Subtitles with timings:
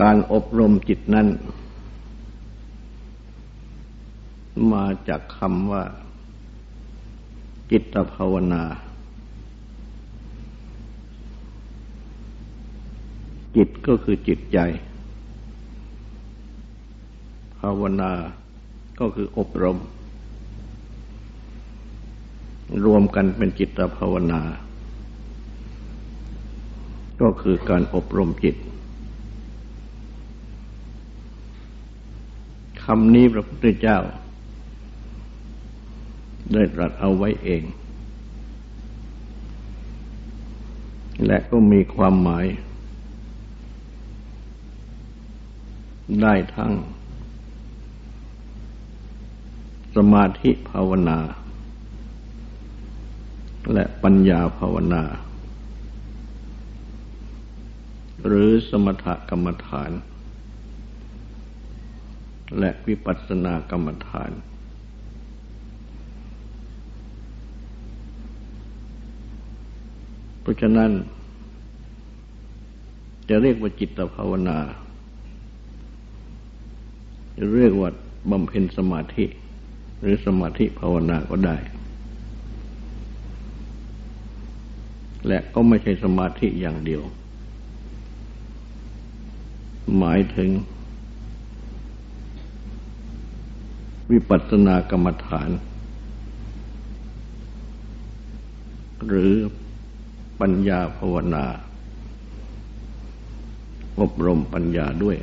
[0.00, 1.28] การอบรมจิตนั้น
[4.72, 5.82] มาจากคำว่า
[7.70, 8.62] จิตภาวนา
[13.56, 14.58] จิตก็คือจิตใจ
[17.58, 18.12] ภาวนา
[19.00, 19.78] ก็คืออบรม
[22.84, 24.40] รวมกันเป็นจิตภาวนา
[27.20, 28.56] ก็คือการอบรมจิต
[32.84, 33.98] คำนี้พระพุทธเจ้า
[36.52, 37.62] ได้ตรัสเอาไว้เอง
[41.26, 42.46] และก็มีความหมาย
[46.22, 46.72] ได้ทั้ง
[49.96, 51.18] สมาธิภาวนา
[53.72, 55.04] และปัญญาภาวนา
[58.26, 59.90] หรือสมถกรรมฐาน
[62.58, 64.30] และวิปัสสนากรรมฐาน
[70.40, 70.90] เพราะฉะนั้น
[73.28, 74.58] จะเรียกว่าจิตภาวนา
[77.36, 77.90] จะเรียกว่า
[78.30, 79.24] บำเพ็ญสมาธิ
[80.00, 81.56] หรือสมาธิภาวนาก็ได้
[85.26, 87.02] และก็ไม่ใช่สมาธิอย่างเดียว
[89.98, 90.50] หมายถึง
[94.10, 95.50] วิปัสสนากรรมฐาน
[99.06, 99.32] หรือ
[100.40, 101.46] ปัญญาภาวนา
[104.00, 105.16] อบรมปัญญาด้วย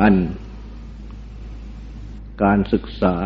[0.00, 0.16] อัน
[2.42, 3.16] การศึกษา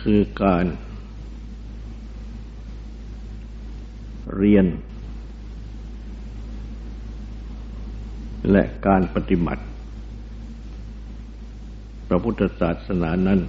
[0.00, 0.66] คือการ
[4.36, 4.66] เรียน
[8.50, 9.64] และการปฏิบัติ
[12.08, 13.40] พระพุทธศาสนานั้น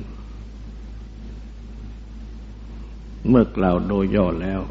[3.28, 4.62] เมื่อกล่าวโดยย่อแล้ว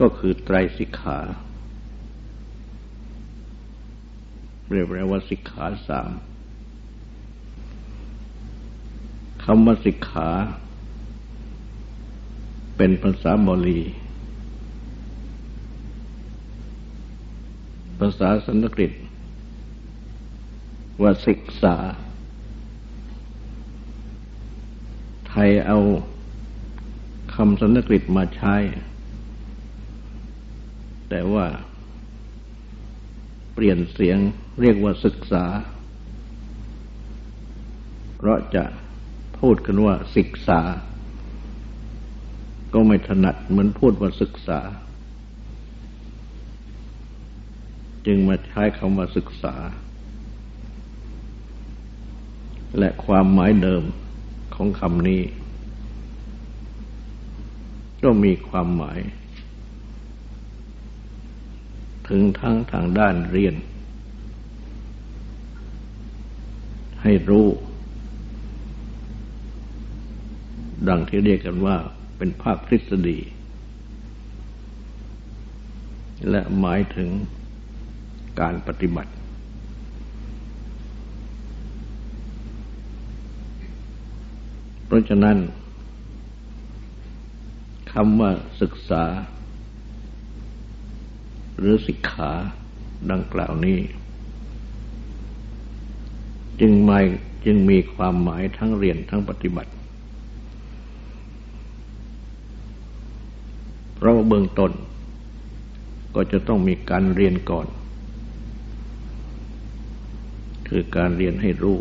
[0.00, 1.18] ก็คือไตรสิกขา
[4.70, 6.10] เรียกว่าสิกขาสาม
[9.44, 10.30] คำว่าสิกขา
[12.76, 13.80] เป็นภาษาบาลี
[18.00, 18.92] ภาษาสันสกฤต
[21.02, 21.76] ว่าศึกษา
[25.28, 25.78] ไทยเอา
[27.34, 28.56] คำสันสกฤตมาใช้
[31.08, 31.46] แต่ว่า
[33.54, 34.18] เปลี่ยนเสียง
[34.60, 35.44] เรียกว่าศึกษา
[38.16, 38.64] เพราะจะ
[39.40, 40.60] พูดกันว่าศึกษา
[42.72, 44.60] ก็ไม่ถนัดเหมือนพูดว่าศึกษา
[48.06, 49.54] จึงมาใช้คำว่าศึกษา
[52.78, 53.82] และความหมายเดิม
[54.54, 55.22] ของคำนี้
[58.02, 59.00] ก็มีความหมาย
[62.08, 63.54] ถึงทั้งทางด้านเรียน
[67.02, 67.48] ให้รู้
[70.88, 71.76] ดังที่เรียกกันว่า
[72.16, 73.18] เป็นภาคทฤษฎี
[76.30, 77.08] และหมายถึง
[78.40, 79.12] การปฏิบัติ
[84.86, 85.36] เพราะฉะนั้น
[87.92, 88.30] คำว่า
[88.60, 89.04] ศึกษา
[91.58, 92.32] หรือศิกขา
[93.10, 93.78] ดังกล่าวนี้
[96.60, 97.00] จึงไม่
[97.44, 99.72] จึงมีความหมายทั้งเรียนทั้งปฏิบัติ
[103.94, 104.72] เพราะเบื้องต้น
[106.14, 107.66] ก็จะต้องมีการเรียนก่อน
[110.70, 111.78] คือการเรียนให้รู้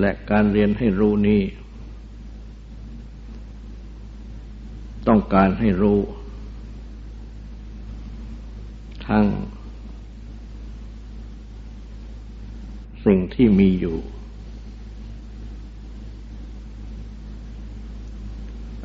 [0.00, 1.42] และการเรียนให้รู้นี้
[5.08, 5.98] ต้องการให้รู้
[9.08, 9.26] ทั้ง
[13.06, 13.96] สิ่งที่มีอยู่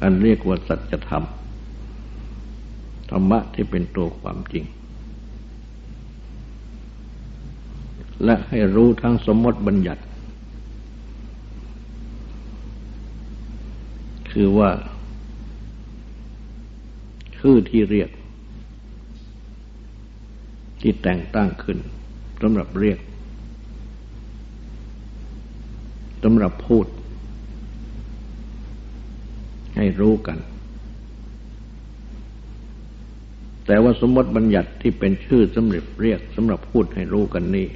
[0.01, 1.23] อันเรียกว่าสัจธรรม
[3.09, 4.65] ธรรมะที่เป็นตัวความจริง
[8.25, 10.03] และให้รู้ทั้งสมมติบัญญัติ
[14.31, 14.69] คือว่า
[17.37, 18.09] ชื่อที่เรียก
[20.81, 21.77] ที่แต่งตั้งขึ้น
[22.41, 22.99] สำหรับเรียก
[26.23, 26.85] สำหรับพูด
[29.77, 30.37] ให้รู้กัน
[33.65, 37.67] แต่ว่าสมมติบัญญัติที่เป็นชื่อสำหรับเรียกสำหรับพูดให้รู้กันนี้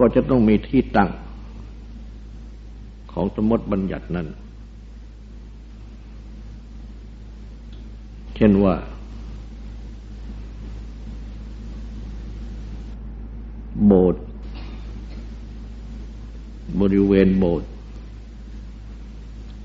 [0.00, 1.10] ก็จะต้องมีที่ตั้ง
[3.12, 4.26] ของสมมติบัญญัตินั้น
[8.36, 8.74] เช่นว่า
[13.86, 14.22] โบสถ์
[16.80, 17.68] บริเวณโบสถ์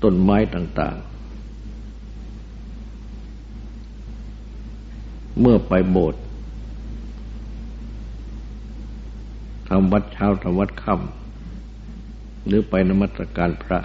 [0.02, 0.96] ต้นไม้ต่าง
[4.12, 6.20] ๆ เมื่อไปโบสถ์
[9.68, 13.80] ทำวัดเช้าทำวัดค่ำหรือไปนมัสการพระ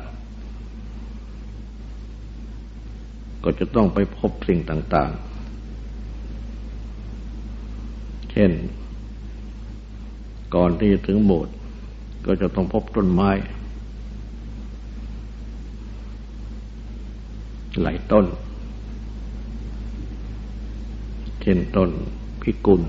[3.44, 5.32] ก็จะต้องไปพบสิ่งต่าง ๆ
[8.32, 8.52] เช่น
[10.56, 11.54] ก่อนที่จะถึงโบสถ์
[12.26, 13.30] ก็จะต้องพบต้นไม้
[17.82, 18.26] หลายต้น
[21.42, 21.90] เช่นต้น
[22.42, 22.82] พิกุล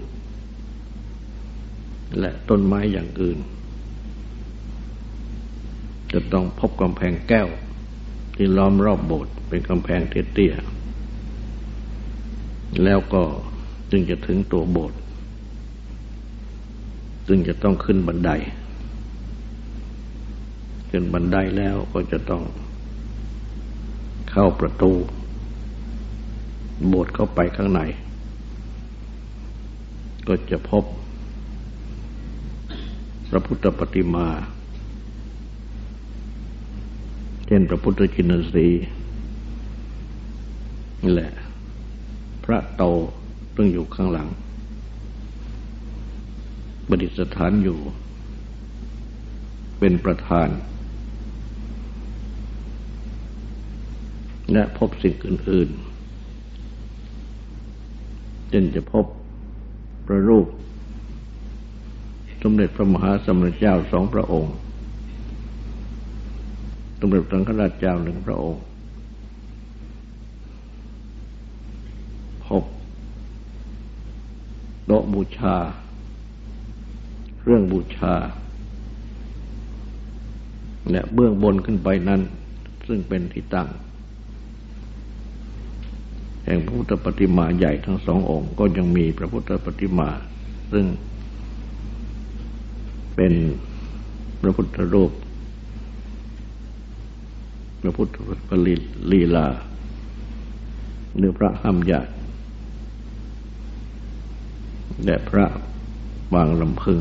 [2.19, 3.39] และต้นไม้อย่างอื่น
[6.13, 7.49] จะต้องพบกำแพงแก้ว
[8.35, 13.23] ที่ล้อมรอบโบสถ์เป็นกำแพงเตี้ยๆแล้วก็
[13.91, 14.99] จึงจะถึงตัวโบสถ์
[17.29, 18.31] จึงจะต้องขึ้นบันได
[20.91, 22.43] ขึ้นบันไดแล้วก็จะต้อง
[24.31, 24.93] เข้าประตู
[26.89, 27.81] โบสถ์เข้าไปข้างใน
[30.29, 30.85] ก็จะพบ
[33.35, 34.29] พระพุทธปฏิมา
[37.47, 38.67] เช่นพระพุทธจินสี
[41.03, 41.33] นี่แหละ
[42.45, 42.83] พระโต
[43.57, 44.29] ต้องอยู่ข้างหลัง
[46.91, 47.79] บดิสถานอยู่
[49.79, 50.49] เป็นประธาน
[54.53, 59.07] และพบสิ่งอื่นๆเช่นจะพบ
[60.07, 60.47] พระรูป
[62.43, 64.55] สมเด็จพระมหาสมเด็จเจ้าสองพระองค์
[67.01, 68.63] สมเด็จพระสังฆราชเจ้าหนึ่งพระองค์
[72.45, 72.65] พบ
[74.87, 75.57] โต๊ะบูชา
[77.45, 78.15] เรื่องบูชา
[80.91, 82.21] และเบื้องบนขึ้นไปนั้น
[82.87, 83.69] ซึ่งเป็นที่ตั้ง
[86.45, 90.09] แห่งพระพุทธปฏิมาใหญ่ทั้งสององค์ ก็ยังมีพระพุทธปฏิมา
[90.73, 90.87] ซึ่ง
[93.17, 93.33] เป็น
[94.41, 95.13] พระพุทธรูป
[97.81, 98.17] พระพุทธ
[98.49, 98.75] ปริ
[99.11, 99.47] ลีลา
[101.17, 102.13] หรือพระห้ามญาติ
[105.05, 105.47] และพระ
[106.35, 107.01] บางลำพึง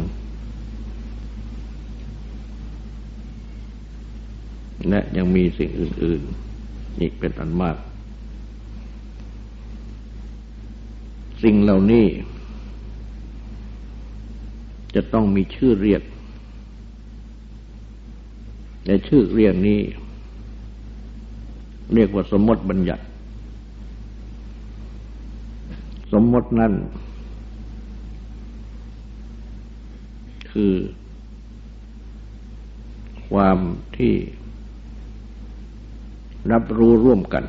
[4.89, 6.21] และยังมีสิ่งอื่น
[6.61, 7.77] ๆ อีกเป็นอันมาก
[11.43, 12.05] สิ่งเหล่านี้
[14.95, 16.01] จะต้องมีชื่อเรียก
[18.87, 19.79] ในชื่อเรียกนี้
[21.93, 23.03] เรียกว่าสมมติบัญญัติ
[26.13, 26.73] สมมตินั้น
[30.51, 30.73] คือ
[33.29, 33.57] ความ
[33.97, 34.13] ที่
[36.51, 37.43] รับรู้ร่วมกัน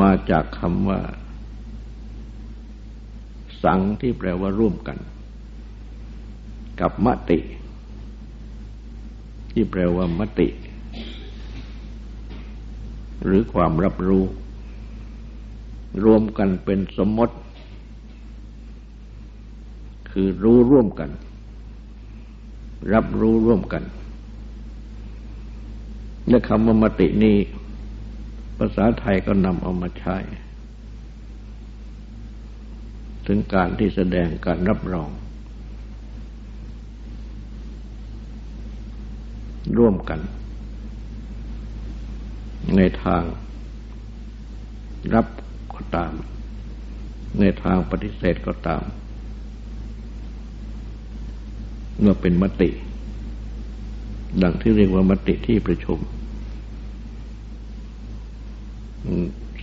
[0.00, 1.00] มาจากคำว่า
[3.64, 4.98] สังที่แปลว่าร่วมกัน
[6.80, 7.38] กับมติ
[9.50, 10.48] ที่แปลว่ามติ
[13.24, 14.24] หรือความรับรู้
[16.04, 17.36] รวมกันเป็นสมมติ
[20.10, 21.10] คือรู้ร่วมกัน
[22.92, 23.82] รับรู้ร่วมกัน
[26.28, 27.36] และคำว่ามตินี้
[28.58, 30.16] ภาษาไทยก็นำเอามาใช้
[33.26, 35.10] ถึงการที่แสดงการรับรอง
[39.78, 40.20] ร่วมกัน
[42.76, 43.22] ในทาง
[45.14, 45.26] รับ
[45.72, 46.12] ก็ตาม
[47.40, 48.82] ในทางปฏิเสธก็ตาม
[52.00, 52.70] เมื่อเป็นมติ
[54.42, 55.98] ดังที่เรียกว่ามติที่ประชุม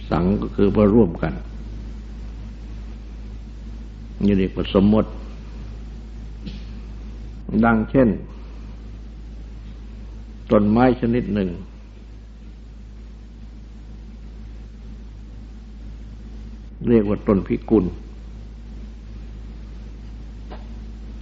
[0.09, 1.33] สังก็คือว่าร่วมกัน
[4.25, 5.09] นี่เรียกว่าสมมติ
[7.65, 8.09] ดังเช่น
[10.51, 11.49] ต้นไม้ชนิดหนึ่ง
[16.87, 17.85] เรียกว่าต้นพิกุล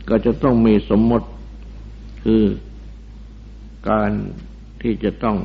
[0.09, 1.27] ก็จะต้องมีสมมติ
[2.23, 2.43] คือ
[3.89, 4.11] การ
[4.81, 5.37] ที่จะต้อง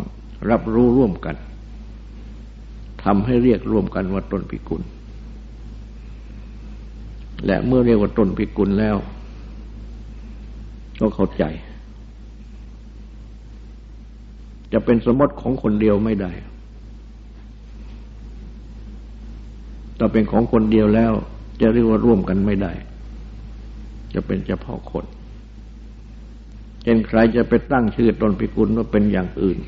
[0.51, 1.37] รับรู้ร่วมกัน
[3.05, 4.83] ทำให้เรียกรวมกันว่าต้นพิกุล
[7.47, 8.97] และเมื่อเรียกว่าต้นพิกุลแล้ว
[11.01, 11.45] ก็เข้าใจ
[14.73, 16.33] จะเป็นสมมติของคนเดียวไม่ได้
[19.99, 21.13] ถ้าเป็นของคนเดียวแล้ว
[21.61, 22.73] จะเรียกว่าร่วมกันไม่ได้
[24.15, 25.05] จะเป็นเฉพาะคน
[26.83, 29.59] เช่นใครจะไปตั้งชื่อตนพิกุลว่าเป็นอย่างอื่น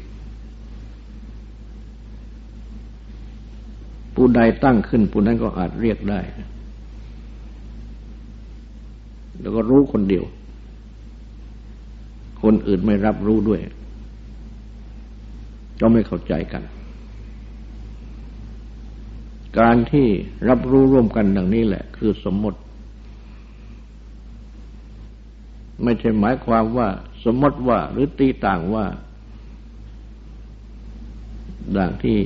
[4.14, 6.20] ผู้ใดตั้งขึ้นผู้นั้นก็อาจเรียกได้
[9.40, 10.24] แล้วก็รู้คนเดียว
[12.42, 13.60] คนอื่นไม่รับรู้ด้วย
[15.80, 16.62] ก็ไม่เข้าใจกัน
[19.58, 20.08] การที่
[20.48, 22.58] รับรู้ร่วมกันดังนี้แหละ คือสมมติ
[25.82, 26.88] ไม่ใช่หมายความว่า
[27.24, 28.84] สมมติว่า หรือตีต่างว่า
[31.76, 32.18] ดังที่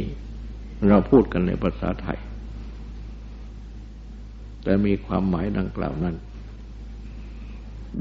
[0.89, 2.19] เราพูดกันในภาษาไทย
[4.63, 6.17] แต่มีความหมายดังกล่าวนั้น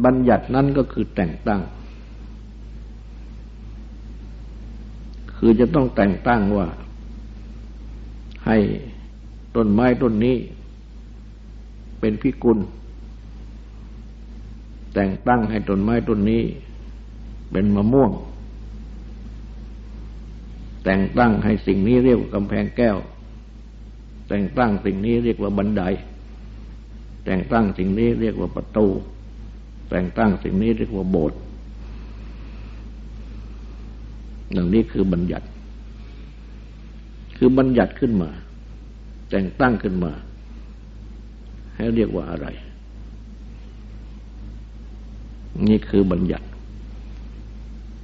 [0.03, 1.62] บัญญัตินั้นก็คือแต่งตั้ง
[5.38, 6.67] คือจะต้องแต่งตั้งว่า
[8.48, 8.58] ให้
[9.55, 10.36] ต้นไม้ต้นนี้
[12.00, 12.60] เป็นพิกุล
[14.93, 16.43] แต่งตั้งให้ต้นไม้ต้นนี้
[17.51, 18.12] เป็นมะม่วง
[20.84, 22.98] แต่งตั้งให้สิ่งนี้เรียกว่ากำแพงแก้ว
[24.29, 25.84] แต่งตั้งสิ่งนี้เรียกว่าบันได
[27.25, 28.88] แต่งตั้งสิ่งนี้เรียกว่าประตู
[29.89, 31.39] แต่งตั้งสิ่งนี้เรียกว่าโบสถ์
[34.55, 35.46] ดังนี้คือบัญญัติ
[37.38, 38.29] คือบัญญัติขึ้นมา
[39.29, 40.12] แต่งตั้งขึ้นมา
[41.75, 42.48] ให้เรียกว่าอะไร
[45.67, 46.46] นี่คือบัญญัติ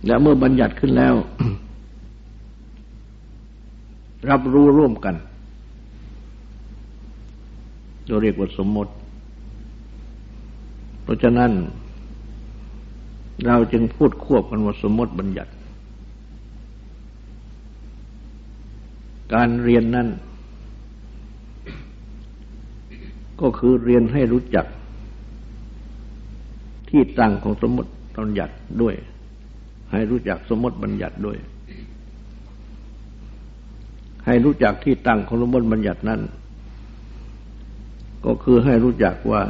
[0.06, 1.16] และเมื่อบัญญัติขึ้นแล้ว
[4.30, 5.16] รับรู้ร่วมกัน
[8.08, 8.92] เราเรียกว่าสมมติ
[11.06, 11.52] เพราะฉะนั้น
[13.46, 15.52] เราจึงพูดควบกันว่าสมมติบัญญัติ
[19.34, 20.08] การเรียนนั้น
[23.42, 24.66] ก็คือเรียนให้รู้จัก
[26.90, 28.96] ที่ตั้งของสมมติบัญญัติด้วย
[29.92, 31.38] ให้รู้จักสมมติบัญญัติด้วย
[34.26, 36.22] ให้รู้จักที่ตั้งของสมมติบัญญัตินั้น
[38.26, 39.42] ก็คือให้รู้จักว่า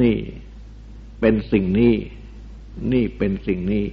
[0.00, 0.16] นี่
[1.20, 1.94] เป็นสิ่งนี้
[2.92, 3.84] นี่เป็นสิ่งนี้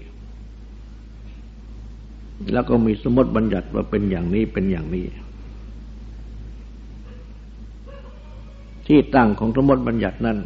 [2.52, 5.06] แล้วก็มีสมมติบัญญัติว่าเป็นอย่างนี้เป็นอย่างนี้
[8.88, 10.38] ที่ตั้งของสมมติบัญญัตินั้น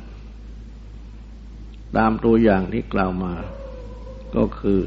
[1.97, 3.33] ตามตัวอย่างที่กล่าวมา
[4.35, 4.81] ก็คือ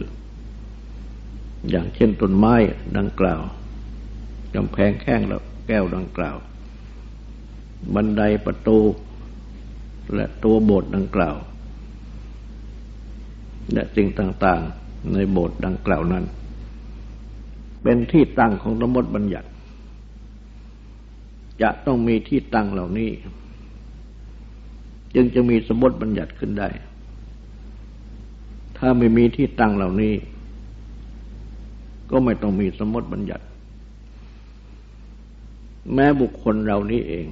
[1.70, 2.54] อย่างเช่นต้นไม้
[2.96, 3.40] ดังกล่าว
[4.54, 6.36] กำแพงแข้งแล้วแก้วดังกล่าว
[7.94, 8.78] บันไดประตู
[10.14, 11.36] และตัวโบสถ์ดังกล่าว
[13.72, 16.24] และสิ่งต่างๆในโบสถ์ดังกล่าวนั้น
[17.82, 19.48] เป็นที่ตั้งของสมมติบัญญัติ
[21.62, 23.10] จะต้องมีที่ตั้งเหล่านี้
[25.14, 26.68] จึงจะมีสมมติบัญญัติขึ้นได้
[28.78, 30.14] ถ้าไม่มีที่ตั้งเหล่านี้
[32.10, 33.44] ก็ไม่ต้องมีสมมติบัญญัติ
[35.94, 37.26] แม้บุคคลเรานี้เอง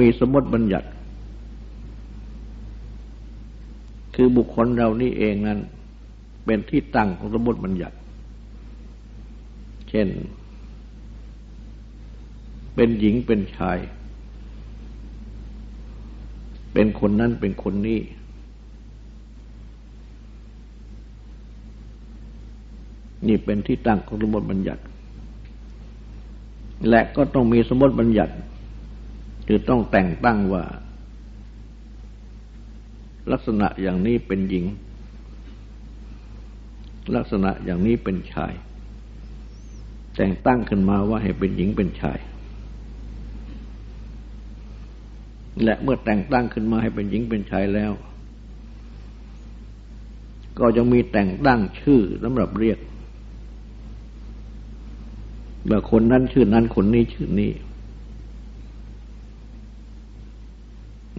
[0.00, 0.88] มีสมมติบัญญัติ
[4.14, 5.58] คือบุคคลเรานี้เองนั้น
[6.44, 7.96] เป็นที่ตั้งของสมมติบัญญัติ
[9.88, 10.08] เช่น
[12.74, 13.78] เป็นหญิงเป็นชาย
[16.72, 18.00] เป็นคนนั้นเป็นคนนี้
[23.26, 24.82] นี่เป็นที่ตั้งของสมมติบัญญัติ
[26.88, 28.32] และก็ต้องมีสมมติบัญญัติ
[29.54, 30.64] คือต้องแต่งตั้งว่า
[33.32, 34.64] ลักษณะอย่างนี้เป็นหญิง
[37.14, 38.52] ลักษณะอย่างนี้เป็นชาย
[40.16, 42.18] แต่งตั้งขึ้นมาว่าให้เป็นหญิงเป็นชาย
[45.64, 47.92] และเมื่อแต่งตั้งขึ้นมาให้เป็นหญิงเป็นชายแล้ว
[50.58, 52.78] ก็จะมีแต่งตั้งชื่อสำหรับเรียก
[55.70, 57.52] ว่าคนนั้นชื่อนั้นคนนี้ชื่อนี้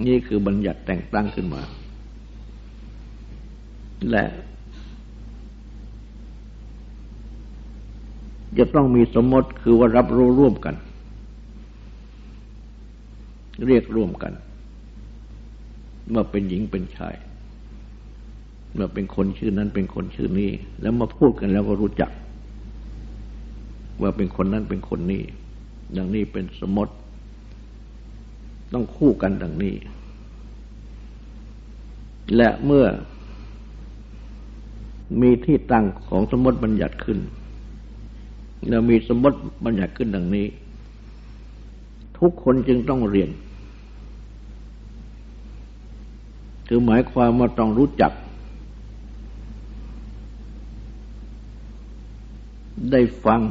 [0.05, 1.62] นี่คือบัญญัติแต่งตั้งขึ้นมา
[4.12, 4.25] และ
[8.57, 10.75] จะต้องมีสมมติคือว่ารับรู้ร่วมกัน
[13.65, 14.33] เรียกร่วมกัน
[16.09, 17.15] เมื่อเป็นหญิงเป็นชาย
[18.73, 22.12] เมื่อเป็นคนชื่อนั้นเป็นคนชื่อนี้ แล้วมาพูดกันแล้วก็รู้จัก
[24.01, 25.23] ว่าเป็นคนนั้นเป็นคนนี้
[25.97, 26.93] ดังนี้เป็นสมมติ
[28.74, 29.75] ต้องคู่กันดังนี้
[32.36, 32.86] และเมื่อ
[35.22, 37.20] มีที่ตั้งของสมมติบัญญัติขึ้น
[38.70, 40.46] แล้วมีสมมติบัญญัติขึ้นดังนี้
[42.20, 43.30] ทุกคนจึงต้องเรียน
[46.68, 48.12] คือหมายความว่าต้องรู้จัก
[52.92, 53.42] ได้ฟัง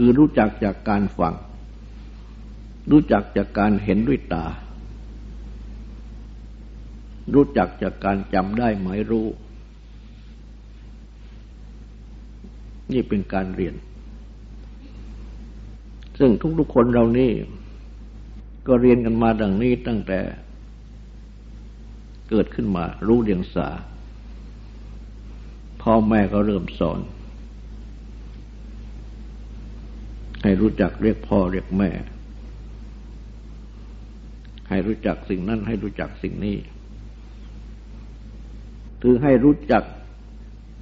[0.00, 1.34] คือรู้จักจากการฟัง
[2.90, 4.46] รู้จักจากการเห็นด้วยตา
[7.34, 9.26] รู้จักจากการจำได้หมายรู้
[12.92, 13.74] นี่เป็นการเรียน
[16.18, 17.32] ซึ่งทุกๆคนเรานี่
[18.66, 20.20] ก็เรียนกันมาดังนี้ตั้งแต่
[22.28, 23.68] เกิดขึ้นมารู้เรียงสา
[25.82, 27.00] พ่อแม่ก็เริ่มสอน
[30.42, 31.90] ให้รู้จักเรียกพ่อเรียกแม่
[34.68, 36.56] ให้รู้จักสิ่งนั้น ให้รู้จักสิ่งนี้
[39.02, 39.82] คือให้รู้จัก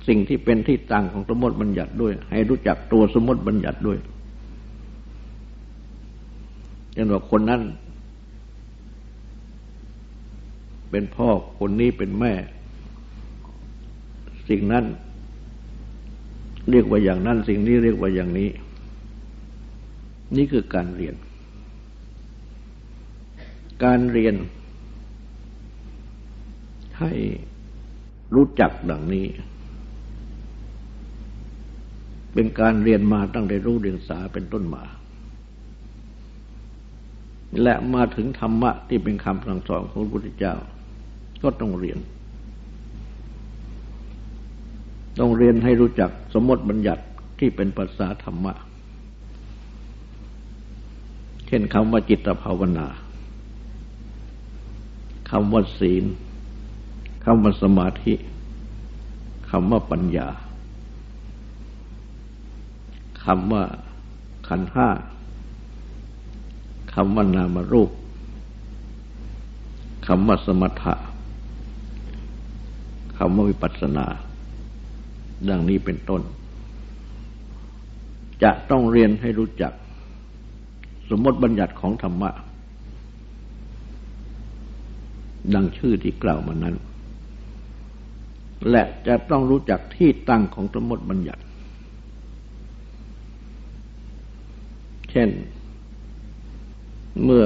[0.09, 3.99] สิ่งที่เป็นที่ตั้งของสมมติบัญญัติด้วย ให้รู้จักตัวสมมติบัญญัติด้วย
[6.93, 7.63] เช่นว่าคนนั้น
[10.91, 12.33] เป็นพ่อคนนี้เป็นแม่
[14.49, 14.85] สิ่งนั้น
[16.71, 18.49] เรียกว่าอย่างนั้น สิ่งนี้เรียกว่าอย่างนี้
[20.35, 21.15] นี่คือการเรียน
[23.85, 24.35] การเรียน
[27.01, 27.13] ให้
[28.35, 29.27] รู้จักดังนี้
[32.35, 34.85] เป็นการเรียนมาตั้งแต่รู้เรียนสาเป็นต้นมา
[37.63, 40.55] และมาถึงธรรมะที่เป็นคำสั่งสอนของพระพุทธเจ้า
[41.43, 41.99] ก็ต้องเรียน
[45.19, 47.03] ต้องเรียนให้รู้จักสมมติบัญญัติ
[47.39, 48.53] ที่เป็นภาษาธรรมะ
[51.47, 52.87] เช่นคำว่าจิตภาวนา
[55.31, 56.05] คำว่าศีล
[57.25, 58.15] คำว่าสมาธิ
[59.51, 60.29] คำว่าปัญญา
[63.25, 63.63] คำว่า
[64.49, 64.89] ขันห้า
[66.95, 67.91] คำว่านามรูป
[70.07, 70.95] คำว่าสมถะ
[73.19, 74.07] คำว่าวิปัสสนา
[75.49, 76.23] ดังนี้เป็นต้น
[78.43, 79.73] จะต้องเรียนให้รู้จัก
[81.11, 82.31] สมมติบัญญัติของธรรมะ
[85.55, 86.77] ดังชื่อที่กล่าวมานั้น
[88.71, 91.43] และจะต้องรู้จักที่ตั้งของสมมติบัญญัติ
[95.11, 95.29] เช่น
[97.25, 97.45] เมื่อ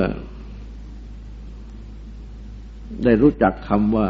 [3.04, 4.08] ได้รู้จักคำว่า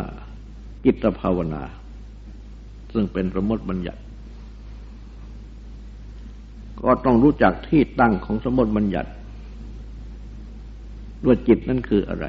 [0.84, 1.62] กิตภาวนา
[2.92, 4.00] ซึ่งเป็นสมมติบัญญัติ
[6.84, 9.10] ก็ต้องรู้จักที่ตั้งของสมมติบัญญัติ
[11.26, 12.26] ว่าจิตนั่นคืออะไร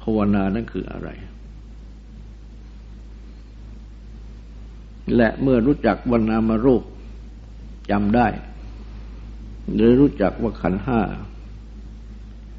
[0.00, 1.08] ภาวนานั่นคืออะไร
[5.16, 6.82] และเมื่อรู้จักวันนามารูป
[7.90, 8.28] จำได้
[9.74, 11.00] หรือรู้จักว่าขันห้า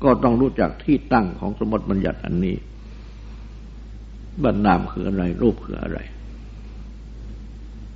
[0.03, 2.55] ก็ต้องรู้จักที่ตั้งของสมมติบัญญัติอันนี้
[4.43, 5.99] บัรนามคืออะไร รูปคืออะไร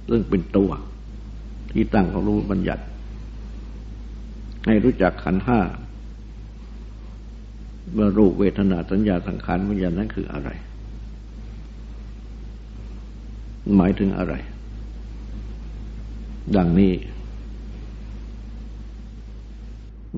[0.09, 0.71] ซึ่งเป็นตัว
[1.71, 2.83] ที่ตั้งของรูปบัญญัติ
[4.65, 5.59] ให้รู้จักขันห้า
[7.95, 10.49] ว่ารูปเวทนาสัญญาสังขารวิญญาณนั้นคืออะไร
[13.75, 14.33] หมายถึงอะไร
[16.55, 16.93] ดังนี้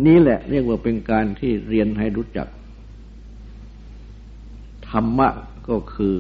[0.05, 2.47] นี่แหละเรียกว่าเป็นการที่เรียนให้รู้จัก
[4.89, 5.29] ธรรมะ
[5.69, 6.17] ก็คือ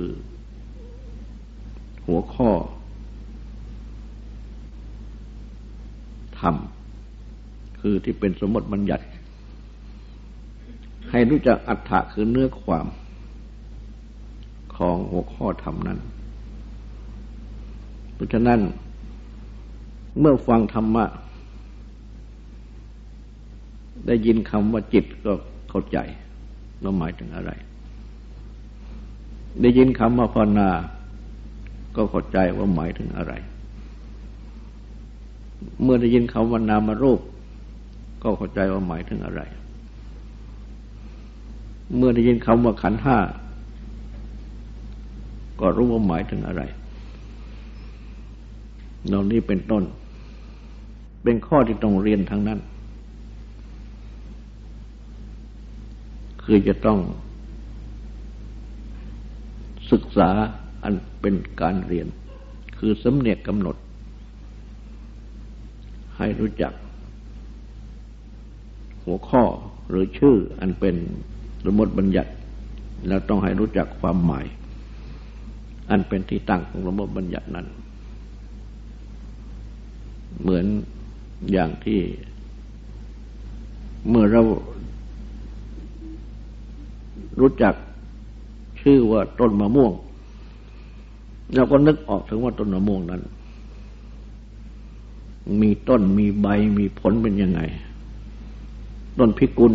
[2.07, 2.51] หัวข้อ
[6.39, 6.55] ธรรม
[7.81, 9.05] คือที่เป็นสมมติบัญญัติ
[11.09, 12.87] ให้รู้จักอัฏฐะคือเนื้อความ
[14.75, 15.99] ของหัวข้อธรรมนั้น
[18.13, 18.59] เพราะฉะนั้น
[20.19, 21.05] เมื่อฟังธรรมะ
[24.07, 25.33] ได้ยินคำว่าจิตก็
[25.69, 25.97] เข้าใจ
[26.83, 27.51] ว่าหมายถึงอะไร
[29.61, 30.69] ได้ยินคำว่าภาวนา
[31.95, 33.33] ก็เข้าใจว่าหมายถึงอะไร
[35.83, 37.19] เมื่อได้ยินคำว่านามารูป
[38.23, 39.41] ก็เข้าใจว่าหมายถึงอะไร
[41.95, 43.17] เมื่อได้ยินคำว่าขันห้า
[45.59, 46.61] ก็รู้ว่าหมายถึงอะไร
[49.07, 49.83] เหล่านี้เป็นต้น
[51.23, 52.59] เป็นข้อที่ต้องเรียนทั้งนั้น
[56.43, 56.99] คือจะต้อง
[59.91, 60.29] ศึกษา
[60.83, 62.07] อันเป็นการเรียน
[62.77, 63.75] คือสำเนียกกำหนด
[66.17, 66.73] ให้รู้จัก
[69.03, 69.43] หัวข้อ
[69.89, 70.95] หรือชื่ออันเป็น
[71.65, 72.31] สมมติบัญญัติ
[73.07, 74.45] แล้วต้องให้รู้จักความหมาย
[75.89, 77.65] อันเป็นที่ตั้งของระบบบัญญัตินั้น
[80.41, 80.65] เหมือน
[81.51, 81.99] อย่างที่
[84.09, 84.41] เมื่อเรา
[87.39, 87.73] รู้จัก
[88.81, 89.93] ชื่อว่าต้นมะม่วง
[91.55, 93.21] เราก็นึกออกถึงว่าต้นมะม่วงนั้น
[95.61, 97.61] มีต้นมีใบมีผลเป็นยังไง
[99.19, 99.73] ต้นพิกุล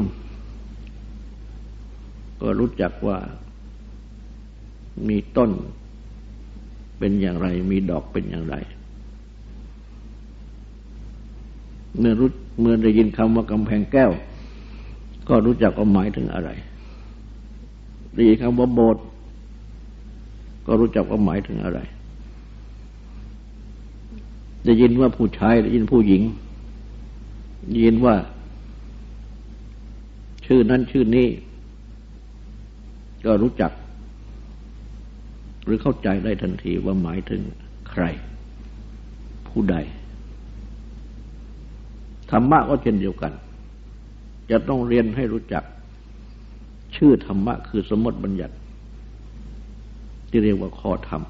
[2.44, 3.18] ก็รู้จักว่า
[5.09, 5.50] มีต้น
[6.98, 8.57] เป็นอย่างไร มีดอกเป็นอย่างไร
[11.98, 12.28] เมื่อรู้
[12.61, 14.11] เมื่อได้ยินคำว่ากำแพงแก้ว
[15.28, 16.50] ก็รู้จักว่าหมายถึงอะไร
[18.14, 19.04] ได้ยินคำว่าโบสถ์
[20.66, 21.80] ก็รู้จักว่าหมายถึงอะไร
[24.64, 26.22] ได้ยินว่าผู้ชายได้ยินผู้หญิง
[27.70, 28.14] ได้ยินว่า
[30.46, 31.28] ชื่อนั้นชื่อนี้
[33.26, 33.72] ก็รู้จัก
[35.64, 37.42] หรือเข้าใจได้ทันทีว่าหมายถึง
[37.90, 38.04] ใคร
[39.48, 39.76] ผู้ใด
[42.30, 43.32] ธรรมะก็เช่นเดียวกัน
[44.50, 45.64] จะต้องเรียนให้รู้จัก
[46.96, 48.54] ชื่อธรรมะคือสมมติบัญญัติ
[50.28, 51.22] ที่เรียกว่าข้อธรรม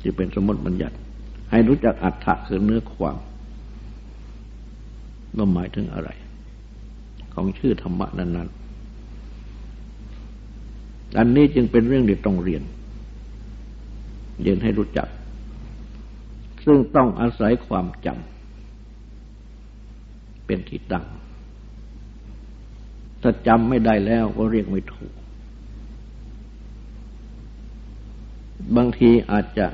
[0.00, 0.96] ที่เป็นสมมติบัญญัติ
[1.50, 3.18] ให้รู้จักอัฏฐะคือเนื้อความ
[5.36, 6.10] ว่าหมายถึงอะไร
[7.34, 8.57] ของชื่อธรรมะนั้นๆ
[11.16, 12.62] อันนี้จึงเป็นเรื่องที่ต้องเรียน
[14.42, 15.08] เรียนให้รู้จัก
[16.64, 21.04] ซึ่งต้องอาศัยความจำเป็นที่ตั้ง
[23.22, 25.12] ถ้าจำไม่ได้แล้วก็เรียกไม่ถูก
[28.76, 29.66] บางทีอาจจะ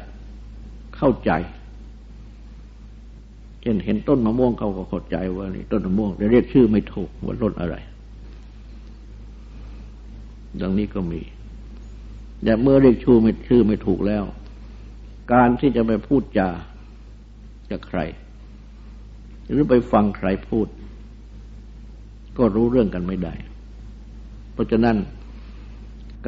[0.96, 1.30] เข้าใจ
[3.60, 7.76] เช่นเห็นต้นมะม่วงเขาก็เข้าใจว่านี่ต้นมะม่วงจะเรียกชื่อไม่ถูกว่าต้นอะไร
[10.60, 11.22] ดังนี้ก็มี
[12.42, 14.24] แต่เมื่อเรียกชื่อไม่ชื่อไม่ถูกแล้ว
[15.32, 16.48] การที่จะไปพูดจา
[17.70, 18.00] กับใคร
[19.50, 20.66] หรือไปฟังใครพูด
[22.38, 23.34] ก็รู้เรื่องกันไม่ได้
[24.52, 24.96] เพราะฉะนั้น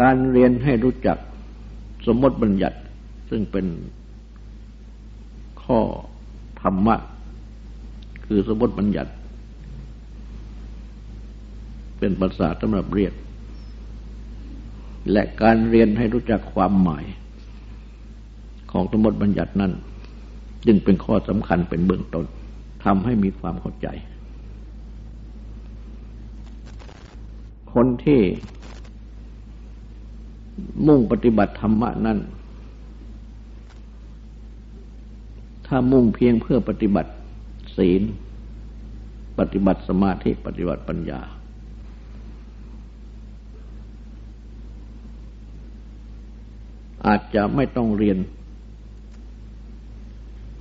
[0.01, 1.19] การเรียนให้รู้จัก
[2.07, 2.79] สมมติบัญญัติ
[3.31, 3.67] ซึ่งเป็น
[5.63, 5.79] ข้อ
[6.63, 6.97] ธรรมะ
[8.27, 9.13] คือสมมติบัญญัติ
[11.99, 13.13] เป็นภาษาสำหรับเรียก
[15.13, 17.05] และการเรียนให้รู้จักความหมาย
[18.71, 19.73] ของสมมติบัญญัตินั้น
[20.67, 22.27] จึงเป็นข้อสำคัญเป็นเบื้องต้น
[22.85, 23.89] ทำให้มีความเข้าใจ
[27.73, 28.23] คนที่
[30.87, 32.19] มุ่งปฏิบัติธรรมะนั้น
[35.67, 37.13] ถ้ามุ่งเพียงเพื่อปฏิบัติ
[37.77, 38.03] ศีล
[39.39, 41.21] ปฏิบัติสมาธิ ปฏิบัติปัญญา
[47.07, 48.19] อาจจะไม่ต้องเรียน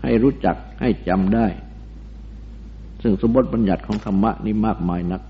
[0.03, 1.47] ให้รู้จักให้จำได้
[3.01, 5.21] ซึ่งสมบติบัญญัติของธรรมะนี่มากมายนัก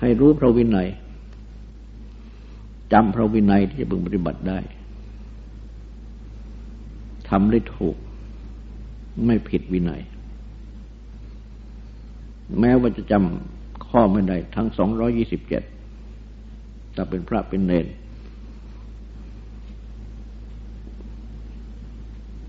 [0.00, 0.88] ให้รู้พระวินัย
[2.92, 4.58] จำพระวินัยที่จะบึงปฏิบัติได้
[7.28, 7.96] ทำได้ถูก
[9.26, 10.02] ไม่ผิดวินัย
[12.60, 15.62] แม้ว่าจะจำข้อไม่ได้ทั้งสองร้อยี่สิบเจ็ด
[16.92, 17.86] แต่เป็นพระเป็นเนร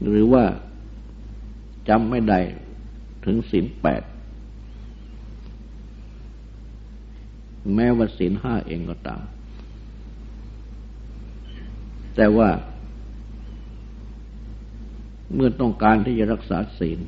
[0.08, 0.44] หรือว่า
[1.89, 2.39] จำไม่ได้
[3.26, 4.02] ถึงศีลแปด
[7.76, 9.22] แม้ว่าศีลห้าเองก็ตาม
[12.15, 12.50] แต่ว่า
[15.34, 17.00] เมื่อต้องการที่จะรักษาศีล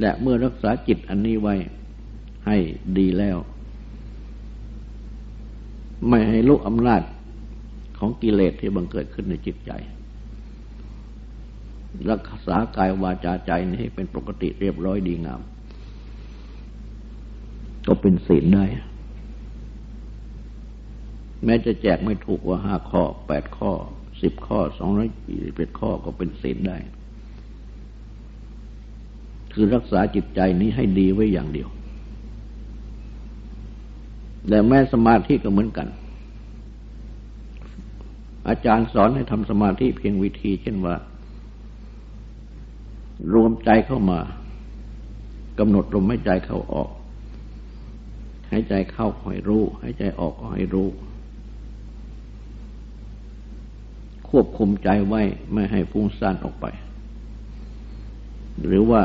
[0.00, 1.54] และเมื่อรักษาจิตอันนี้ไว้
[2.46, 2.56] ให้
[2.98, 3.36] ดีแล้ว
[6.08, 7.02] ไม่ให้ลุกอำนาจ
[7.98, 9.72] ของกิเลสที่บังเกิดขึ้นในจิตใจ
[12.10, 15.40] รักษากายวาจาใจนี้ให้เป็นปกติเรียบร้อยดีงาม
[17.86, 18.64] ก็เป็นศีลได้
[21.44, 23.72] แม้จะแจกไม่ถูกว่าห้าข้อแปดข้อ
[24.22, 26.76] สิบข้อสองร้อยยี่สิบเอ็ดข้อก็เป็นศีลได้
[29.52, 31.68] คือรักษาจิตใจนี้ให้ดีไว้อย่างเดียว
[34.48, 35.88] แต่แม้สมาธิก็เหมือนกัน
[38.48, 40.96] อาจารย์สอนให้ทำสมาธิเพียงวิธี เช่นว่า
[43.32, 44.20] รวมใจเข้ามา
[45.58, 46.90] กำหนดลมหายใจเข้าออก
[48.50, 50.88] หายใจเข้าให้รู้หายใจออกก็ให้รู้
[54.28, 56.66] ควบคุมใจไว้ไม่ให้ฟุ้งซ่านออกไป
[58.64, 59.02] หรือว่า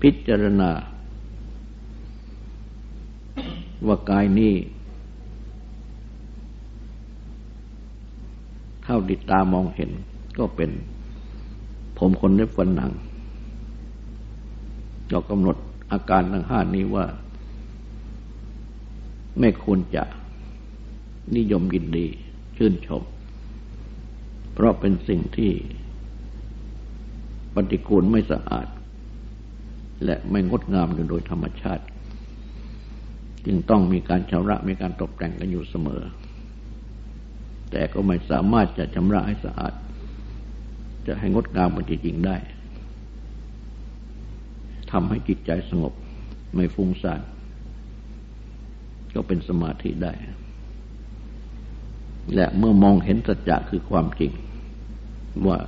[0.00, 0.70] พิจารณา
[3.86, 4.54] ว่ากายนี้
[8.88, 9.90] เท่าดิตามองเห็น
[10.38, 10.70] ก็เป็น
[11.98, 12.92] ผมคนเล็บฟันหนัง
[15.10, 15.56] เรากำหนด
[15.92, 17.06] อาการทั้งห้านี้ว่า
[19.40, 20.02] ไม่ควรจะ
[21.36, 22.06] นิยมยินดี
[22.56, 23.02] ชื่นชม
[24.52, 25.52] เพราะเป็นสิ่งที่
[27.54, 28.68] ปฏิกูลไม่สะอาด
[30.04, 31.84] และไม่งดงามโดยธรรมชาติ
[33.46, 36.02] จึงต้องมีการชำระมีการตกแต่งกันอยู่เสมอ
[37.70, 39.74] แต่ก็ไม่สามารถจะชำระให้สะอาด
[41.06, 42.36] จะให้งดงามมันจริงๆได้
[44.92, 45.92] ทำให้จิตใจสงบ
[46.54, 47.20] ไม่ฟุ้งซ่าน
[49.14, 50.12] ก็เป็นสมาธิได้
[52.34, 54.32] และเมื่อมองเห็นสัจจะคือความจริง
[55.46, 55.58] ว่า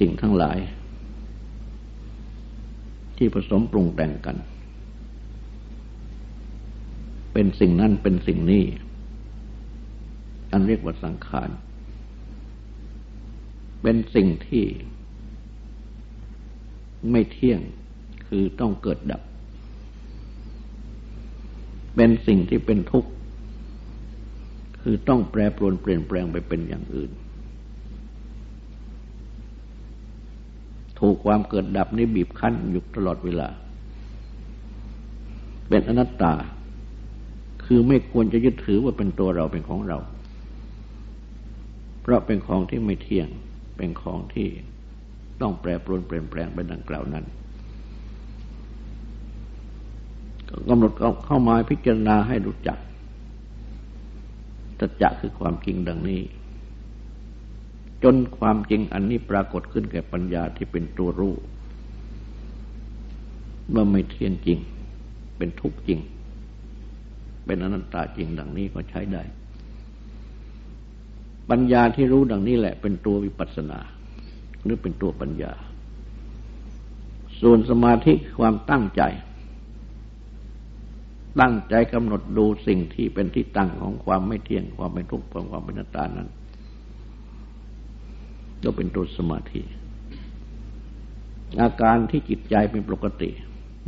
[0.00, 0.58] สิ่งทั้งหลาย
[3.16, 4.36] ที่ผสมปรุงแต่งกัน
[7.32, 8.64] เป็นสิ่งนั้นเป็นสิ่งนี้
[10.52, 11.50] อันเรียกว่าสังขาร
[13.82, 14.64] เป็นสิ่งที่
[17.10, 17.60] ไม่เที่ยง
[18.28, 19.22] คือต้องเกิดดับ
[21.96, 23.10] เป็นสิ่งที่เป็นทุกข์
[24.82, 27.10] คือต้องแปรปรวนเปลี่ยนแปลงไปเป็นอย่างอื่น
[31.00, 33.48] ถูกความเกิดดับนี้บีบคั้นอยู่ตลอดเวลา
[35.68, 36.32] เป็นอนัตตา
[37.64, 39.98] คือไม่ควรจะยึดถือว่าเป็นตัวเราเป็นของเรา
[42.10, 43.28] ราะเป็นของที่ไม่เที่ยง
[43.76, 44.48] เป็นของที่
[45.40, 47.24] ต้องแปรปรวนเปลี่ยนแปลงไปดังกล่าวนั้น
[50.68, 50.92] กำหนด
[51.26, 52.78] เข้ามาพิจารณาให้รู้จัก
[54.78, 56.22] ตัจจะคือความจริงดังนี้
[58.02, 61.34] จนความจริงอันนี้ปรากฏขึ้นแก่ปัญญาที่เป็นตัวรู้
[63.74, 64.58] ว่าไม่เที่ยงจริง
[65.36, 66.00] เป็นทุกข์จริง
[67.46, 69.22] เป็นอนัตตาจริงดังนี้ก็ใช้ได้
[71.50, 73.78] ปัญญาที่รู้ดังนี้แหละ เป็นตัววิปัสสนา
[74.64, 75.52] หรือเป็นตัวปัญญา
[77.40, 79.02] ส่วนสมาธิความตั้งใจ
[81.40, 86.28] ตั้งใจกำหนดดูสิ่งที่เป็นที่ตั้งของความไม่เที่ยงความเป็นทุกข์ความเป็นนัตตานั้น
[88.62, 89.62] ก็เป็นตัวสมาธิ
[91.60, 93.30] อาการที่จิตใจเป็นปกติ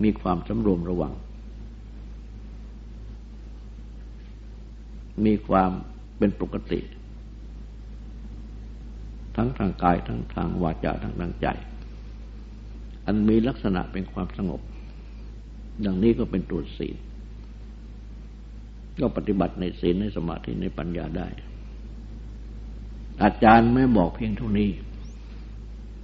[0.03, 1.13] มีความสำรวมระวัง
[5.25, 5.71] มีความ
[6.19, 6.81] เป็นปกติ
[9.37, 11.47] ทั้งทางกายทั้งทางวาจาทั้งทางใจ
[13.07, 14.61] อันมีลักษณะเป็นความสงบ
[15.85, 16.97] ดังนี้ก็เป็นตัวศีล
[19.01, 21.29] ก็ปฏิบัติในศีลในสมาธิในปัญญาได้
[23.23, 24.71] อาจารย์ไม่บอกเพียงเท่านี้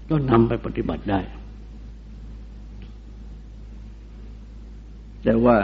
[0.09, 1.21] ก็นำไปปฏิบัติได้
[5.23, 5.57] แต่ว่า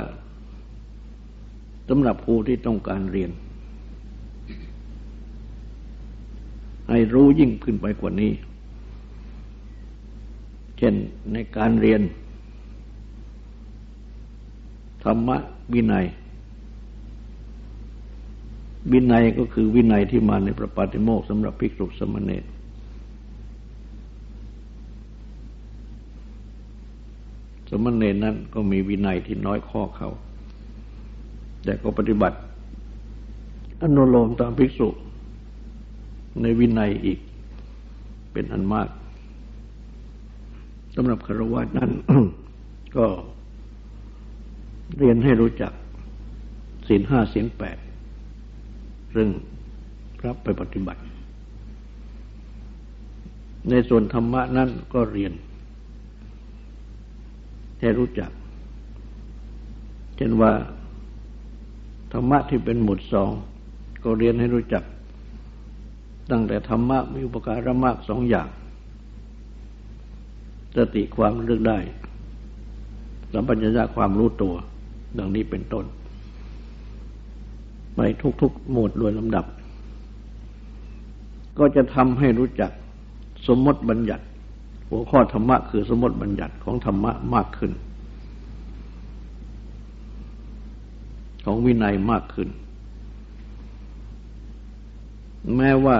[1.89, 3.31] สำหรับผู้ที่ต้องการเรียน
[6.91, 8.33] ให้รู้ยิ่งขึ้นไปกว่านี้
[10.79, 10.95] เช่น
[11.33, 12.01] ในการเรียน
[15.03, 15.37] ธรรมะ
[15.73, 16.05] วินัย
[18.93, 22.45] วินัยก็คือวินัยที่มาในพระปาติโมกสำหรับภิกษุสมณเณร
[27.71, 30.11] สมณเณรนั้นก็มีวินัยที่น้อยข้อเขา
[31.65, 32.37] แต่ก็ปฏิบัติ
[33.81, 34.89] อนุโลมตามภิกษุ
[36.43, 37.19] ในวินัยอีก
[38.33, 38.89] เป็นอันมาก
[40.95, 41.91] สำหรับคารวะนั้น
[42.97, 43.07] ก็
[44.99, 45.73] เรียนให้รู้จัก
[46.87, 47.79] ศีลห้าเสียงแปด
[49.13, 49.31] เรื่ง
[50.25, 51.01] รับไปปฏิบัติ
[53.71, 55.33] ในส่วนธรรมะนั้นก็เรียน
[57.81, 58.31] ให้รู้จัก
[60.17, 60.53] เช่นว่า
[62.13, 63.31] ธรรมะที่เป็นหมวดสอง
[64.05, 64.85] ก็เรียนให้รู้จัก
[66.31, 68.49] ตั้งแต่ธรรมะมีอุปการะมากสองอย่าง
[70.77, 71.79] สติความเลือกได้
[73.33, 74.55] สัมปัญญะความรู้ตัว
[75.19, 75.85] ดังนี้เป็นต้น
[77.95, 78.01] ไป
[78.41, 79.45] ทุกๆหมวดโดยลำดับ
[81.59, 82.71] ก็จะทำให้รู้จัก
[83.47, 84.25] สมมติบัญญัติ
[84.89, 87.73] หัวข้อธรรมะคือสมมติบัญญัติของธรรมะมากขึ้น
[91.45, 92.49] ของวินัยมากขึ้น
[95.57, 95.99] แม้ว่า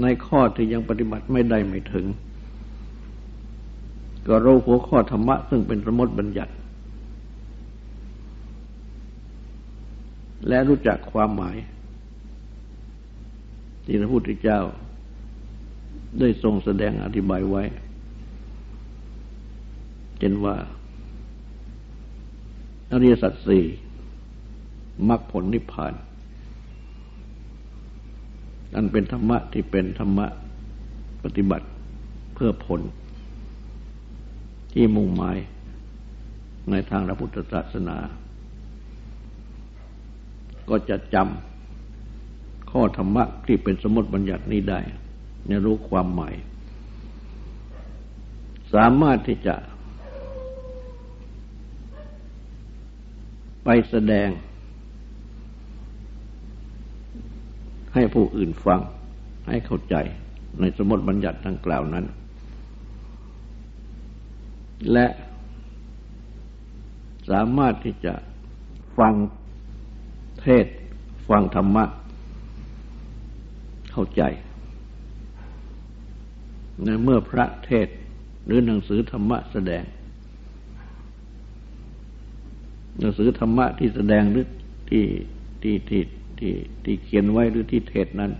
[0.00, 2.06] ในข้อที่ยังปฏิบัติไม่ได้ไม่ถึง
[4.26, 6.52] ก็รู้หัวข้อธรรมะ ซึ่งเป็นสมมติบัญญัติ
[10.48, 11.56] และรู้จักความหมาย
[13.84, 14.60] ที่พระพุทธเจ้า
[16.20, 17.62] ได้ทรงแสดงอธิบายไว้
[20.18, 20.56] เช่นว่า
[22.90, 23.64] อริยสัจสี่
[25.08, 25.92] มรรคผลนิพพาน
[28.74, 30.26] อันเป็นธรรมะที่เป็นธรรมะ
[31.24, 31.66] ปฏิบัติ
[32.34, 32.80] เพื่อผล
[34.72, 35.36] ที่มุ่งหมาย
[36.70, 37.96] ในทางพระพุทธศาสนา
[40.68, 44.80] ก็จะจำข้อธรรมะที่เป็นสมมติบัญญัตินี้ได้
[45.46, 46.34] ในรู้ความหมาย
[48.74, 49.54] สามารถที่จะ
[53.64, 54.28] ไปแสดง
[57.94, 58.80] ให้ผู้อื่นฟัง
[59.48, 59.96] ให้เข้าใจ
[60.60, 62.04] ในสมมติบัญญัติดังกล่าวนั้น
[64.92, 65.06] และ
[67.30, 68.14] สามารถที่จะ
[68.98, 69.14] ฟัง
[70.40, 70.66] เทศ
[71.28, 71.84] ฟังธรรมะ
[73.92, 74.22] เข้าใจ
[76.84, 77.88] ในเมื่อพระเทศ
[78.46, 79.84] หรือหนังสือธรรมะแสดง
[82.98, 84.46] หนังสือธรรมะที่แสดงหรือ
[84.90, 85.04] ที่
[85.62, 86.02] ที่ที่
[86.42, 88.32] ที่ที่เขียนไว้หรือที่เทศนั้น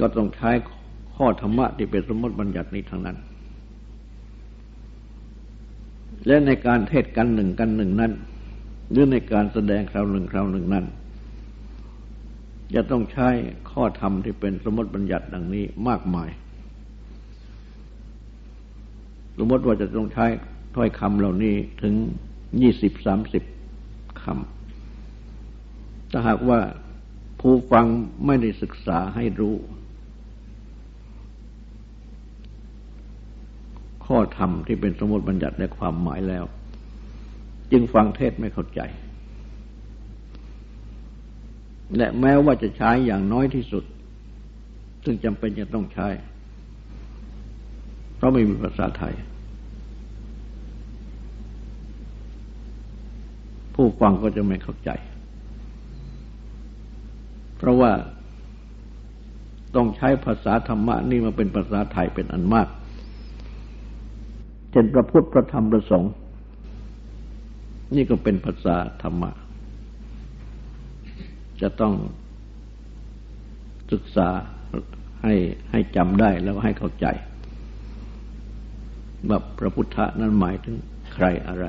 [0.00, 0.50] ก็ต้องใช้
[1.14, 3.16] ข้อธรรมะที่เป็นสมมติบัญญัตินี้ทั้งนั้น
[6.26, 8.12] และในการเทศกันหนึ่งกันหนึ่งนั้น
[8.90, 10.84] หรือในการแสดงคราวหนึ่งคราวหนึ่งนั้น
[12.74, 13.28] จะต้องใช้
[13.70, 16.30] ข้อธรรมที่เป็นสมมติบัญญัติดังนี้มากมาย
[19.38, 20.26] สมมติว่าจะต้องใช้
[20.74, 21.94] ถ้อยคำเหล่านี้ถึง
[22.60, 23.42] ยี่สิบสามสิบ
[24.22, 24.53] คำ
[26.16, 26.60] ถ้าหากว่า
[27.40, 27.86] ผู้ฟัง
[28.26, 29.56] ไม่ได้ศึกษาให้รู้
[34.06, 36.44] ข้อธรรมที่เป็นสมมติบัญญัติในความหมายแล้ว
[37.72, 38.80] จึงฟังเทศไม่เข้าใจ
[41.96, 43.84] และแม้ว่าจะใช้อย่างน้อยที่สุด
[45.04, 46.08] ซึ่งจำเป็นจะต้องใช้
[48.16, 49.14] เพราะไม่มีภาษาไทย
[53.74, 54.90] ผู้ฟังก็จะไม่เข้าใจ
[57.58, 57.92] เพราะว่า
[59.74, 62.68] ต้องใช้ภาษาธรรมะนี่มาเป็นภาษาไทยเป็นอันมาก
[64.70, 66.12] เช่นพระพุทธพระธรรมพระสงฆ์
[67.94, 69.30] นี่ก็เป็นภาษาธรรมะ
[71.62, 71.94] จะต้อง
[73.92, 74.28] ศึกษา
[75.22, 75.34] ให้
[75.70, 77.06] ให้จำได้แล้วให้เข้าใจ
[79.28, 80.76] ว่าพระพุทธนั้นหมายถึง
[81.14, 81.66] ใครอะไร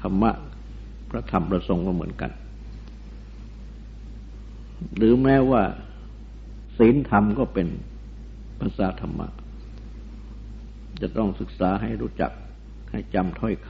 [0.00, 0.30] ธรรมะ
[1.10, 2.30] พระธรรมประสงค์ก็เหมือนกัน
[4.96, 5.62] หรือแม้ว่า
[6.78, 7.68] ศีลธรรมก็เป็น
[8.60, 9.28] ภาษาธรรมะ
[11.00, 12.32] จะต้องศึกษาให้รู้จัก
[12.92, 13.68] ให้จำถ้อยค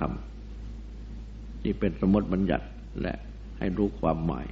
[0.80, 2.66] ำที่เป็นสมมติบัญญัติ
[3.03, 3.14] และ
[3.59, 4.47] ให้รู้ความหมาย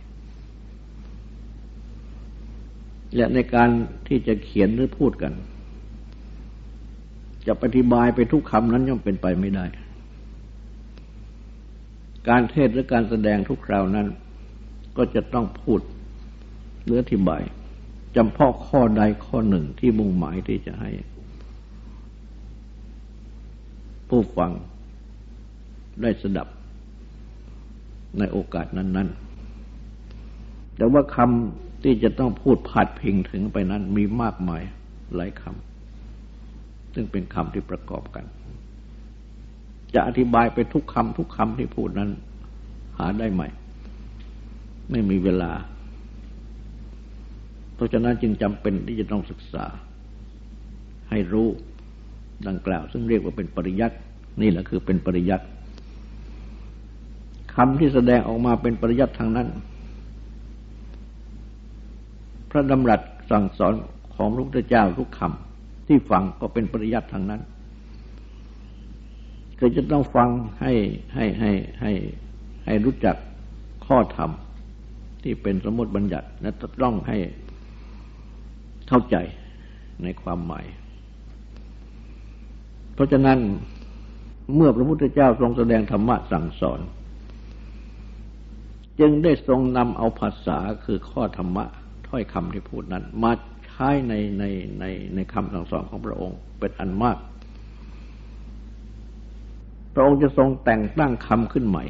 [3.17, 3.69] และในการ
[4.09, 5.33] ที่จะเขียนหรือพูดกัน
[7.47, 9.65] จะปฏิบายไปทุกคำนั้นย่อมเป็นไปไม่ได้
[12.29, 14.07] การเทศหรือการแสดงทุกคราวนั้น
[14.97, 15.81] ก็จะต้องพูด
[16.85, 17.43] หรืออธิบาย
[18.17, 20.91] จำเพาะข้อใดข้อหนึ่งที่มุ่งหมายที่จะให้
[24.09, 24.53] ผู้ฟัง
[26.03, 26.49] ได้สดับ
[28.19, 29.09] ในโอกาสนั้น
[29.93, 34.63] ๆ แต่ว่าคำที่จะต้องพูดพาดพิงถึงไปนั้นมีมากมาย
[35.17, 38.25] หลายคำซึ่งเป็นคำที่ประกอบกัน
[39.95, 42.11] จะอธิบายไปทุกคำทุกคำที่พูดนั้น
[42.99, 43.43] หาได้ไหม
[44.91, 45.53] ไม่มีเวลา
[47.75, 49.65] เพราะฉะนั้นจึงจำเป็นที่จะต้องศึกษา
[51.11, 51.49] ให้รู้
[52.49, 53.97] ดังกล่าว ซึ่งเรียกว่าเป็นปริยัติ
[54.43, 55.45] นี่แหละคือเป็นปริยัติ
[57.55, 59.49] คำที่แสดงออกมาเป็นปริยัติทางนั้น
[62.51, 63.01] พระดำรัส
[63.31, 63.75] สั่งสอน
[64.15, 67.41] ของพระพุทธเจ้าทุกคำที่ฟังก็เป็นปริยัติทางนั้น
[69.59, 70.29] คือจะต้องฟัง
[70.61, 70.73] ให้
[71.15, 71.51] ให้ให้
[71.81, 71.93] ให้
[72.67, 73.17] ให้รู้จัก
[73.87, 74.31] ข้อธรรม
[75.23, 76.51] ที่เป็นสมมติบัญญัติ และ
[76.83, 77.19] ต้องให้
[78.95, 79.19] เข้าใจ
[80.03, 80.67] ในความหมาย
[82.95, 83.39] เพราะฉะนั้น
[84.55, 86.81] เมื่อพระพุทธเจ้าทรงแสดงธรรมะสั่งสอน
[89.01, 91.65] จึงได้ทรงนำเอาภาษาคือข้อธรรมะ
[92.09, 93.33] ถ้อยคำที่พูดนั้น มา
[93.67, 94.45] ใช้ในใน
[94.81, 94.85] ใน
[95.15, 97.19] ในคำสั่งสอนของพระองค์เป็นอันมาก
[99.95, 101.85] พระองค์จะทรงแต่งตั้งคำขึ้นใหม่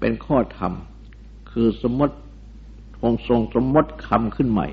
[0.00, 0.72] เป็นข้อธรรม
[1.52, 2.16] คือสมมติ
[3.02, 4.66] องทรงสมมติคำขึ้นใหม่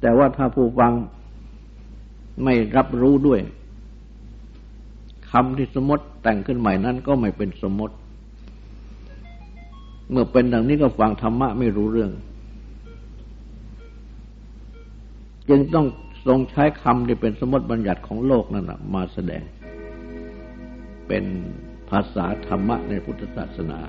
[0.00, 0.92] แต่ว่าถ้าผู้ฟัง
[2.44, 3.40] ไม่รับรู้ด้วย
[5.30, 7.94] คำที่สมมติแต่งขึ้นใหม่นั้นก็ไม่เป็นสมมติ
[10.10, 12.10] เมื่อเป็นดังนี้ก็ฟังธรรมะไม่รู้เรื่อง
[15.48, 15.86] จึงต้อง
[16.26, 19.42] ทรงใช้คำที่เป็นสมมติบัญญัติของโลกนั่นมาแสดง
[21.08, 21.24] เป็น
[21.90, 23.80] ภาษาธรรมะในพุทธศาสนา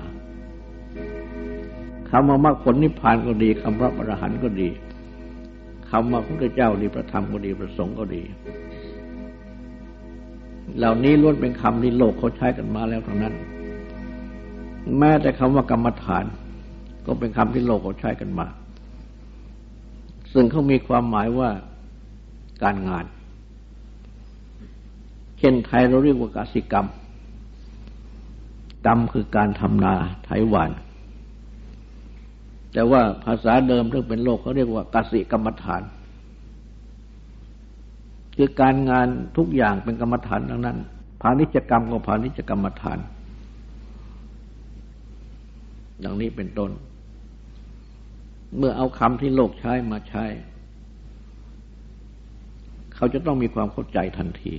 [2.10, 4.68] คำว่ามรรคผลนิพพานก็ดีคำว่าอรหันต์ก็ดี
[5.90, 8.22] คำว่าพระเจ้าดีประธรรมก็ดีประสงค์ก็ดี
[10.78, 13.34] เหล่านี้ล้วนเป็นคำที่โลกเขาใช้กันมาแล้วทั้งนั้น
[14.98, 16.24] แม้แต่คำว่ากรรมฐาน
[17.06, 18.46] ก็เป็นคำที่โลกเขาใช้กันมา
[20.32, 21.50] ซึ่งเขามีความหมายว่า
[22.62, 23.04] การงาน
[25.38, 26.86] เช่นไทยเราเรียกว่ากสิกรรม
[28.86, 30.70] กรรมคือการทำนาไถหวาน
[32.72, 35.82] แต่ว่าภาษาเดิมที่เป็นโลกเขาเรียกว่ากสิกรรมฐาน
[38.36, 39.06] คือการงาน
[39.36, 40.78] ทุกอย่างเป็นกรรมฐานทั้งนั้น
[41.22, 42.98] พาณิชกรรมก็พาณิชกรรมฐาน
[46.04, 46.70] ดังนี้เป็นต้น
[48.56, 50.24] เมื่อเอาคำที่โลกใช้มาใช้
[52.94, 54.54] เขาจะต้องมีความเข้าใจทันที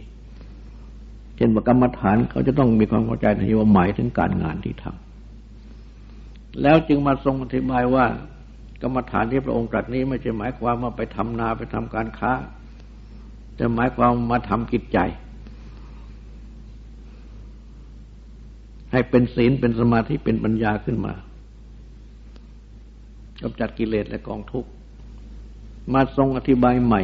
[1.41, 8.05] ช่นกรรมฐานเขาจะต้องมีความเข้าใจในว่าหมายถึงการงานที่ทำแล้วจึงมาทรงอธิบายว่า
[8.81, 12.31] กรรมฐานที่พระองค์ตรัสนี้ไม่ใช่หมายความว่าไปทำนาไปทำการค้า
[13.55, 14.99] แต่หมายความมาทำกิจใจ
[18.91, 21.13] ให้เป็นศีลเป็นสมาธิเป็นปัญญาขึ้นมา
[23.41, 24.69] กำจัดกิเลสและกองทุกข์
[25.93, 27.01] มาทรงอธิบายใหม่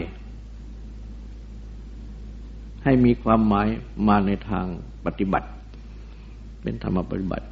[2.88, 3.68] ให้มีความหมาย
[4.08, 4.66] มาในทาง
[5.06, 5.48] ปฏิบัติ
[6.62, 7.46] เป็นธรรมปฏิบัติ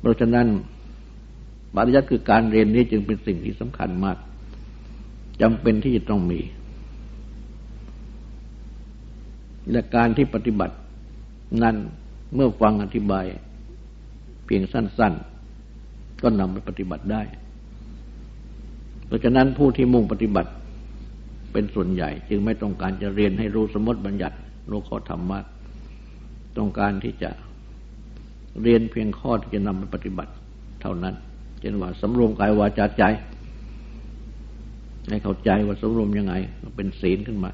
[0.00, 0.46] เพราะฉะนั้น
[1.74, 4.16] ปริยัติคือการเรียนนี้จึงเป็นสิ่งที่สำคัญมาก
[5.42, 6.40] จำเป็นที่จะต้องมี
[9.70, 10.74] และการที่ปฏิบัติ
[11.62, 11.76] นั้น
[12.34, 13.24] เมื่อฟังอธิบาย
[14.44, 15.12] เพียงสั้น
[15.68, 17.22] ๆ ก็นำไปปฏิบัติได้
[19.06, 20.50] เพราะฉะนั้นผู้ที่มุ่งปฏิบัติ
[21.58, 24.36] เป็นส่วนใหญ่ จึงไม่ต้องการจะเรียนให้รู้สมมติบัญญัติ
[24.70, 25.38] รู้ข้อธรรมะ
[26.58, 27.30] ต้องการที่จะ
[28.62, 30.32] เรียนเพียงข้อที่จะนำไปปฏิบัติ
[30.82, 31.14] เท่านั้น
[31.60, 33.02] เช่นว่าสำรวมกายวาจาใจ
[35.08, 36.34] ให้เข้าใจว่าสำรวมยังไง
[36.76, 37.50] เป็นศีลขึ้นมา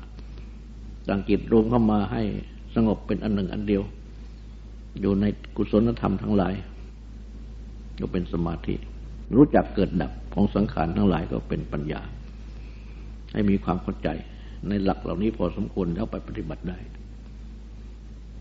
[1.09, 2.23] ตั้งจิตรวมเข้ามาให้
[2.75, 3.83] สงบเป็นอันหนึ่งอันเดียว
[5.01, 5.25] อยู่ใน
[5.57, 6.55] กุศลธรรมทั้งหลาย
[8.01, 8.75] ก็เป็นสมาธิ
[9.35, 12.03] รู้จักเกิดดับของสังขารทั้งหลายก็เป็นปัญญา
[13.35, 14.09] ให้มีความเข้าใจ
[14.69, 16.79] ในหลักเหล่านี้พอสมควรแล้วไปปฏิบัติได้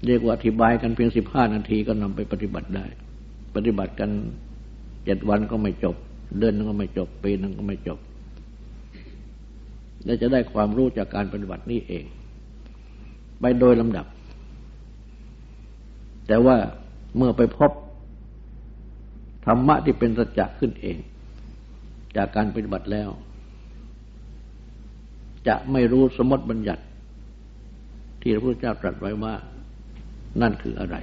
[0.05, 2.85] เรียกว่าอธิบายกันเพียงสิบห้านาทีก็นำไปปฏิบัติได้
[3.55, 4.09] ปฏิบัติกัน
[5.05, 5.95] เจ็ดวันก็ไม่จบ
[6.39, 7.99] เดือนนึงก็ไม่จบ ปีนึงก็ไม่จบ
[10.05, 12.03] และจะได้ความรู้จากการปฏิบัตินี้เอง
[13.39, 14.05] ไปโดยลำดับ
[16.27, 16.57] แต่ว่า
[17.17, 17.71] เมื่อไปพบ
[19.45, 20.97] ธรรมะที่เป็นสัจจะขึ้นเอง
[22.17, 23.09] จากการปฏิบัติแล้ว
[25.47, 26.83] จะไม่รู้สมมติบัญญัติ
[28.21, 29.33] ที่พระพุทธเจ้าตรัสไว้ว่า
[30.41, 30.95] นั่นคืออะไร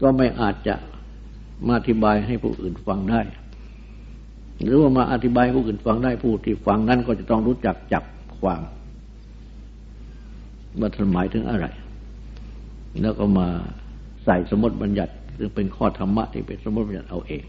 [0.00, 0.74] ก็ไม่อาจจะ
[1.66, 3.20] มาอธิบายให้ผู้อื่นฟังได้
[4.62, 8.04] หรือว่ามาอธิบายผู้อื่นฟังได้ผู้ที่ฟังนั้นก็จะต้องรู้จักจับ
[8.38, 8.62] ความ
[10.80, 11.66] ว่าทหมายถึงอะไร
[13.00, 13.48] แล้วก็มา
[14.24, 17.44] ใส่สมมติบัญญัติซึ่งเป็นข้อธรรมะที่เป็นสมมติบัญญัติเอาเอง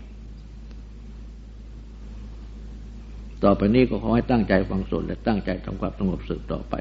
[3.43, 6.75] ต่อไปนี้ก็ขอให้ตั้งใจฟังสวดและตั้งใจทำความสงบสืบต่อไป